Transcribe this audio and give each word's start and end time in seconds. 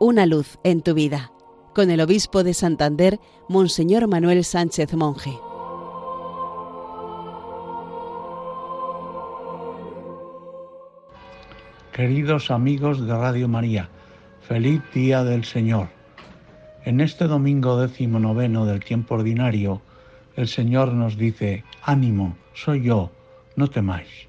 Una 0.00 0.26
luz 0.26 0.60
en 0.62 0.82
tu 0.82 0.94
vida, 0.94 1.32
con 1.74 1.90
el 1.90 2.00
obispo 2.00 2.44
de 2.44 2.54
Santander, 2.54 3.18
Monseñor 3.48 4.06
Manuel 4.06 4.44
Sánchez 4.44 4.94
Monje. 4.94 5.36
Queridos 11.92 12.52
amigos 12.52 13.04
de 13.04 13.12
Radio 13.12 13.48
María, 13.48 13.88
feliz 14.40 14.80
día 14.94 15.24
del 15.24 15.44
Señor. 15.44 15.88
En 16.84 17.00
este 17.00 17.24
domingo 17.24 17.76
décimo 17.76 18.20
noveno 18.20 18.66
del 18.66 18.84
tiempo 18.84 19.16
ordinario, 19.16 19.82
el 20.36 20.46
Señor 20.46 20.92
nos 20.92 21.16
dice, 21.16 21.64
ánimo, 21.82 22.36
soy 22.54 22.84
yo, 22.84 23.10
no 23.56 23.66
temáis. 23.66 24.28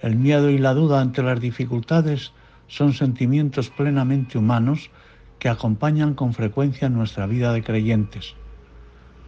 El 0.00 0.16
miedo 0.16 0.48
y 0.48 0.56
la 0.56 0.72
duda 0.72 1.02
ante 1.02 1.22
las 1.22 1.40
dificultades 1.40 2.32
son 2.74 2.92
sentimientos 2.92 3.70
plenamente 3.70 4.36
humanos 4.36 4.90
que 5.38 5.48
acompañan 5.48 6.14
con 6.14 6.34
frecuencia 6.34 6.88
nuestra 6.88 7.24
vida 7.28 7.52
de 7.52 7.62
creyentes. 7.62 8.34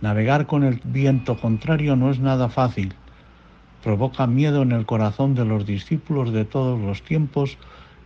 Navegar 0.00 0.48
con 0.48 0.64
el 0.64 0.80
viento 0.82 1.38
contrario 1.38 1.94
no 1.94 2.10
es 2.10 2.18
nada 2.18 2.48
fácil. 2.48 2.94
Provoca 3.84 4.26
miedo 4.26 4.62
en 4.62 4.72
el 4.72 4.84
corazón 4.84 5.36
de 5.36 5.44
los 5.44 5.64
discípulos 5.64 6.32
de 6.32 6.44
todos 6.44 6.80
los 6.80 7.04
tiempos 7.04 7.56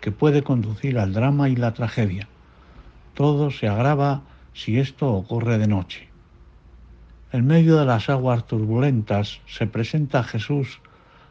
que 0.02 0.12
puede 0.12 0.42
conducir 0.42 0.98
al 0.98 1.14
drama 1.14 1.48
y 1.48 1.56
la 1.56 1.72
tragedia. 1.72 2.28
Todo 3.14 3.50
se 3.50 3.66
agrava 3.66 4.20
si 4.52 4.78
esto 4.78 5.10
ocurre 5.10 5.56
de 5.56 5.68
noche. 5.68 6.08
En 7.32 7.46
medio 7.46 7.78
de 7.78 7.86
las 7.86 8.10
aguas 8.10 8.46
turbulentas 8.46 9.40
se 9.46 9.66
presenta 9.66 10.22
Jesús, 10.22 10.80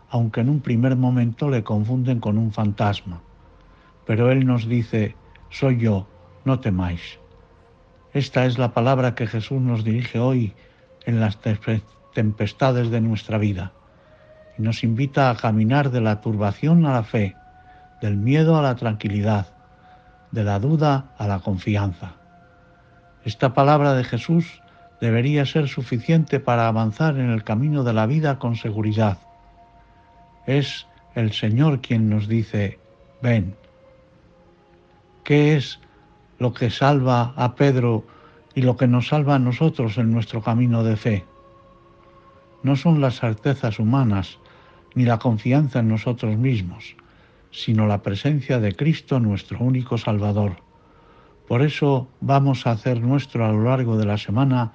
aunque 0.10 0.42
en 0.42 0.50
un 0.50 0.62
primer 0.62 0.96
momento 0.96 1.48
le 1.52 1.64
confunden 1.64 2.20
con 2.20 2.40
un 2.40 2.52
fantasma. 2.52 3.22
Pero 4.10 4.32
Él 4.32 4.48
nos 4.48 4.68
dice, 4.68 5.16
soy 5.52 5.78
yo, 5.78 6.08
no 6.44 6.60
temáis. 6.60 7.20
Esta 8.12 8.48
es 8.48 8.58
la 8.58 8.74
palabra 8.74 9.14
que 9.14 9.28
Jesús 9.28 9.62
nos 9.62 9.84
dirige 9.84 10.18
hoy 10.18 10.56
en 11.06 11.20
las 11.20 11.38
tempestades 12.16 12.90
de 12.90 13.02
nuestra 13.02 13.38
vida 13.38 13.72
y 14.58 14.64
nos 14.64 14.84
invita 14.84 15.30
a 15.30 15.36
caminar 15.36 15.92
de 15.92 16.02
la 16.02 16.22
turbación 16.22 16.88
a 16.88 16.94
la 16.94 17.04
fe, 17.04 17.36
del 18.02 18.18
miedo 18.18 18.58
a 18.58 18.64
la 18.64 18.76
tranquilidad, 18.76 19.54
de 20.32 20.44
la 20.44 20.58
duda 20.58 21.14
a 21.20 21.28
la 21.28 21.42
confianza. 21.42 22.14
Esta 23.26 23.54
palabra 23.54 23.94
de 23.94 24.06
Jesús 24.06 24.64
debería 25.00 25.46
ser 25.46 25.68
suficiente 25.68 26.40
para 26.40 26.68
avanzar 26.68 27.20
en 27.20 27.30
el 27.30 27.44
camino 27.44 27.84
de 27.84 27.94
la 27.94 28.08
vida 28.08 28.40
con 28.40 28.56
seguridad. 28.56 29.20
Es 30.48 30.88
el 31.14 31.32
Señor 31.32 31.82
quien 31.82 32.10
nos 32.10 32.28
dice, 32.28 32.80
ven. 33.22 33.56
¿Qué 35.30 35.56
es 35.56 35.80
lo 36.40 36.56
que 36.56 36.72
salva 36.72 37.36
a 37.36 37.54
Pedro 37.54 38.04
y 38.56 38.64
lo 38.64 38.76
que 38.78 38.88
nos 38.88 39.10
salva 39.10 39.36
a 39.36 39.38
nosotros 39.40 40.00
en 40.00 40.12
nuestro 40.12 40.42
camino 40.42 40.84
de 40.84 40.96
fe? 40.96 41.24
No 42.64 42.76
son 42.76 43.00
las 43.00 43.20
certezas 43.20 43.78
humanas 43.78 44.40
ni 44.96 45.06
la 45.06 45.20
confianza 45.20 45.82
en 45.82 45.88
nosotros 45.88 46.36
mismos, 46.36 46.96
sino 47.52 47.86
la 47.86 48.02
presencia 48.02 48.60
de 48.60 48.76
Cristo 48.76 49.20
nuestro 49.20 49.60
único 49.60 50.00
Salvador. 50.00 50.64
Por 51.48 51.62
eso 51.62 52.08
vamos 52.22 52.66
a 52.66 52.72
hacer 52.72 53.00
nuestro 53.00 53.46
a 53.46 53.52
lo 53.52 53.66
largo 53.66 53.98
de 53.98 54.08
la 54.08 54.18
semana 54.18 54.72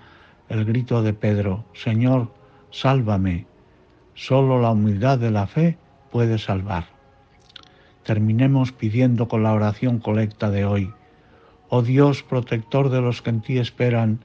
el 0.48 0.64
grito 0.64 1.02
de 1.02 1.14
Pedro, 1.14 1.64
Señor, 1.72 2.32
sálvame. 2.70 3.48
Solo 4.14 4.62
la 4.62 4.70
humildad 4.70 5.18
de 5.18 5.32
la 5.32 5.48
fe 5.48 5.78
puede 6.12 6.38
salvar. 6.38 6.93
Terminemos 8.04 8.70
pidiendo 8.72 9.28
con 9.28 9.42
la 9.42 9.54
oración 9.54 9.98
colecta 9.98 10.50
de 10.50 10.66
hoy. 10.66 10.92
Oh 11.70 11.82
Dios, 11.82 12.22
protector 12.22 12.90
de 12.90 13.00
los 13.00 13.22
que 13.22 13.30
en 13.30 13.40
ti 13.40 13.58
esperan, 13.58 14.20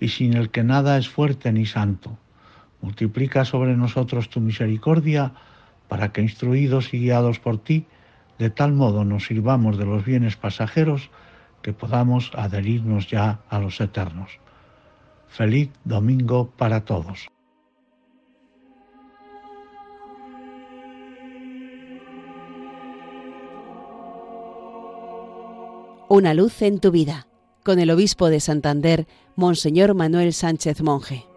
y 0.00 0.08
sin 0.08 0.34
el 0.34 0.50
que 0.50 0.64
nada 0.64 0.96
es 0.96 1.08
fuerte 1.08 1.52
ni 1.52 1.66
santo, 1.66 2.18
multiplica 2.80 3.44
sobre 3.44 3.76
nosotros 3.76 4.30
tu 4.30 4.40
misericordia, 4.40 5.34
para 5.88 6.12
que 6.12 6.22
instruidos 6.22 6.94
y 6.94 7.00
guiados 7.00 7.38
por 7.38 7.58
ti, 7.58 7.86
de 8.38 8.48
tal 8.48 8.72
modo 8.72 9.04
nos 9.04 9.26
sirvamos 9.26 9.76
de 9.76 9.84
los 9.84 10.02
bienes 10.04 10.36
pasajeros 10.36 11.10
que 11.60 11.74
podamos 11.74 12.30
adherirnos 12.34 13.08
ya 13.08 13.40
a 13.50 13.58
los 13.58 13.80
eternos. 13.82 14.38
Feliz 15.28 15.70
domingo 15.84 16.50
para 16.56 16.86
todos. 16.86 17.28
Una 26.12 26.34
luz 26.34 26.60
en 26.62 26.80
tu 26.80 26.90
vida, 26.90 27.28
con 27.62 27.78
el 27.78 27.88
obispo 27.88 28.30
de 28.30 28.40
Santander, 28.40 29.06
Monseñor 29.36 29.94
Manuel 29.94 30.32
Sánchez 30.32 30.82
Monje. 30.82 31.29